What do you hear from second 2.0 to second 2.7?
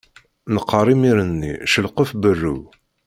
berru.